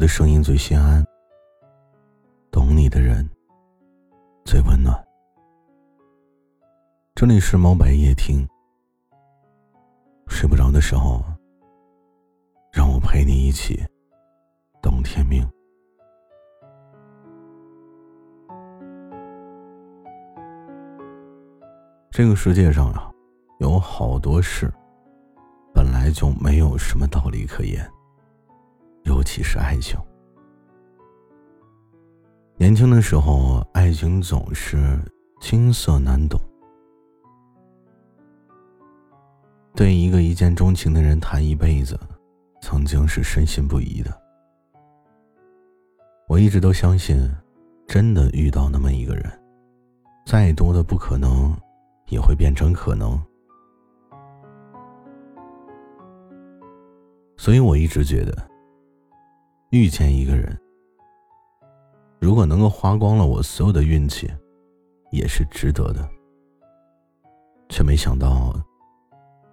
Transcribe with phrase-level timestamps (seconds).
[0.00, 1.04] 的声音最心安，
[2.50, 3.28] 懂你的人
[4.46, 4.98] 最温暖。
[7.14, 8.48] 这里是猫白夜听，
[10.26, 11.22] 睡不着的时候，
[12.72, 13.78] 让我陪你一起
[14.80, 15.46] 等天明。
[22.10, 23.12] 这个世界上啊，
[23.58, 24.72] 有好多事
[25.74, 27.86] 本来就没有什么道理可言。
[29.32, 29.96] 其实爱情，
[32.56, 34.98] 年轻的时候，爱情总是
[35.40, 36.36] 青涩难懂。
[39.72, 41.96] 对一个一见钟情的人谈一辈子，
[42.60, 44.10] 曾经是深信不疑的。
[46.26, 47.16] 我一直都相信，
[47.86, 49.24] 真的遇到那么一个人，
[50.26, 51.56] 再多的不可能，
[52.08, 53.16] 也会变成可能。
[57.36, 58.49] 所以我一直觉得。
[59.70, 60.58] 遇见一个人，
[62.18, 64.28] 如果能够花光了我所有的运气，
[65.12, 66.08] 也是值得的。
[67.68, 68.52] 却没想到，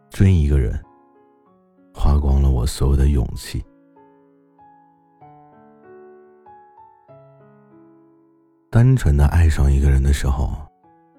[0.10, 0.84] 追一个人，
[1.94, 3.64] 花光了我所有的勇气。
[8.72, 10.50] 单纯的爱上一个人的时候，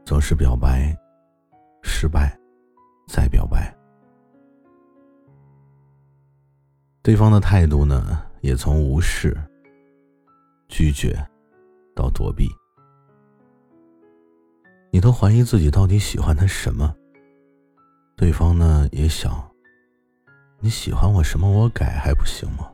[0.04, 0.92] 总是表白，
[1.84, 2.36] 失败，
[3.06, 3.72] 再表白，
[7.00, 8.24] 对方的态度呢？
[8.40, 9.36] 也从无视、
[10.68, 11.16] 拒绝
[11.94, 12.48] 到躲避，
[14.90, 16.94] 你都怀疑自己到底喜欢他什么。
[18.16, 19.48] 对方呢也想，
[20.60, 22.70] 你喜欢我什么，我改还不行吗？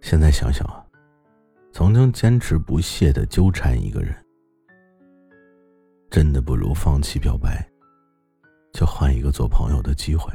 [0.00, 0.84] 现在想想啊，
[1.72, 4.14] 曾经坚持不懈的纠缠一个人，
[6.10, 7.64] 真的不如放弃表白，
[8.72, 10.32] 就换一个做朋友的机会。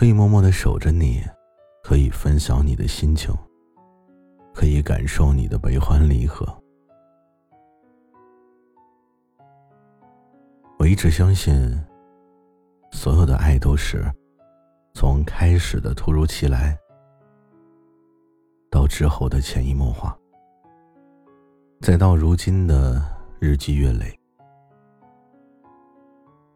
[0.00, 1.22] 可以默默的守着你，
[1.84, 3.30] 可以分享你的心情，
[4.54, 6.46] 可以感受你的悲欢离合。
[10.78, 11.78] 我一直相信，
[12.92, 14.02] 所有的爱都是
[14.94, 16.74] 从开始的突如其来，
[18.70, 20.18] 到之后的潜移默化，
[21.82, 23.04] 再到如今的
[23.38, 24.18] 日积月累。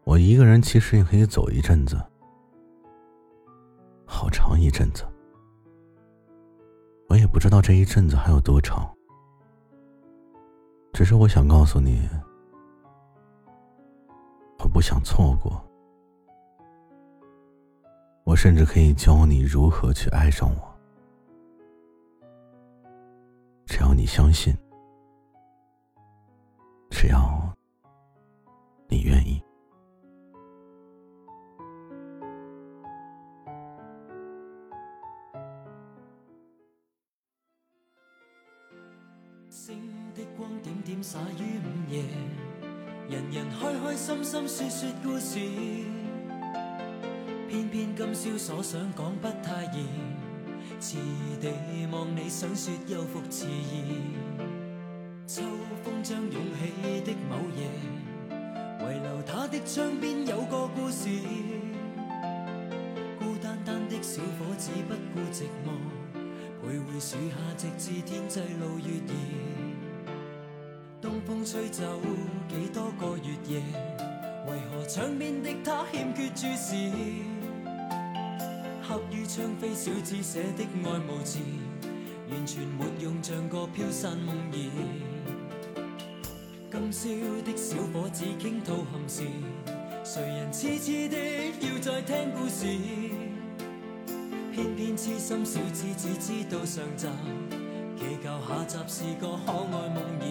[0.03, 1.95] 我一个人其实也可以走一阵子。
[4.47, 5.03] 长一阵子，
[7.09, 8.87] 我也不知道这一阵子还有多长。
[10.93, 12.07] 只是我想告诉你，
[14.59, 15.59] 我不想错过。
[18.23, 20.75] 我甚至可以教你如何去爱上我，
[23.65, 24.55] 只要你相信，
[26.91, 27.34] 只要
[39.65, 39.81] 星
[40.13, 42.03] 的光点点洒于午夜，
[43.09, 45.39] 人人开开心心说说故事。
[47.49, 49.87] 偏偏今宵所想讲不太易，
[50.79, 50.97] 迟
[51.41, 51.49] 地
[51.91, 54.13] 望你想说又复迟疑。
[55.25, 55.41] 秋
[55.83, 57.65] 风将涌起的某夜，
[58.81, 61.09] 遗留他的窗边有个故事。
[66.95, 69.11] 徘徊树下，直至天际露月儿。
[71.01, 71.83] 东风吹走
[72.47, 73.61] 几多个月夜，
[74.47, 76.75] 为何窗边的他欠缺注视？
[78.87, 81.39] 刻于窗扉小字写的爱慕字，
[82.31, 84.57] 完全没用，像个飘散梦儿。
[86.71, 87.09] 今宵
[87.43, 89.23] 的小伙子倾吐憾事，
[90.03, 91.17] 谁人痴痴的
[91.59, 93.24] 要再听故事？
[94.55, 97.09] 偏偏痴心小子只知道上集，
[97.99, 100.23] 祈求下集是个可爱梦儿。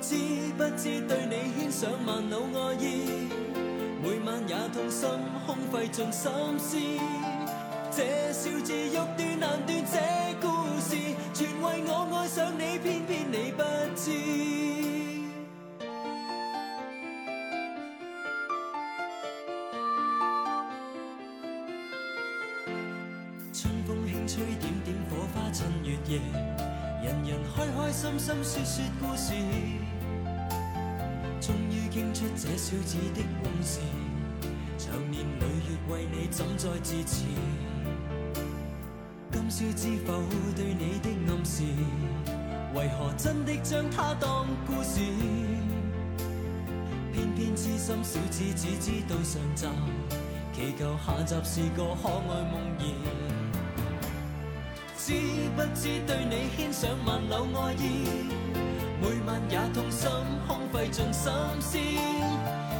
[0.00, 0.16] 知
[0.58, 2.84] 不知对你牵上万缕爱意，
[4.02, 5.08] 每晚也痛心
[5.46, 6.76] 空费尽心思。
[7.92, 9.96] 这笑字欲断难断，这
[10.40, 10.48] 故
[10.80, 10.96] 事
[11.32, 13.62] 全为我爱上你，偏偏你不
[13.94, 15.05] 知。
[24.26, 26.20] 吹，点点火花衬月夜，
[27.00, 29.32] 人人开开心心说说故事，
[31.40, 33.78] 终于倾出这小子的往事，
[34.76, 37.24] 长年累月为你怎再自持？
[39.30, 40.20] 今宵知否
[40.56, 41.62] 对你的暗示，
[42.74, 45.00] 为何真的将它当故事？
[47.12, 49.66] 偏偏痴痴心小子只知道上集，
[50.52, 53.45] 祈求下集是个可爱梦儿。
[55.06, 55.12] 知
[55.54, 57.84] 不知对你牵上万缕爱意，
[59.00, 60.10] 每晚也痛心
[60.48, 61.78] 空费尽心思。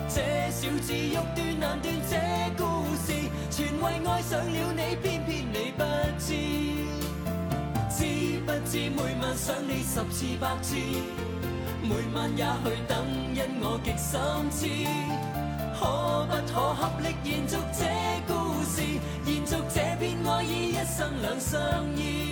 [0.08, 2.16] 这小子欲断难断，这
[2.56, 2.64] 故
[2.96, 3.12] 事
[3.48, 5.84] 全为爱上了你，偏偏你不
[6.18, 6.34] 知。
[7.94, 8.02] 知
[8.44, 10.74] 不知每晚想你十次百次，
[11.80, 13.06] 每晚也去等，
[13.36, 14.18] 因我极心
[14.50, 14.66] 痴。
[15.78, 17.80] 可不可合力延续这
[18.26, 18.45] 故事，
[20.96, 22.25] 生两相依。